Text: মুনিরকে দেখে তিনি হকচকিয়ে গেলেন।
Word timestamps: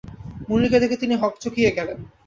মুনিরকে 0.49 0.77
দেখে 0.83 0.97
তিনি 0.97 1.15
হকচকিয়ে 1.15 1.71
গেলেন। 1.77 1.99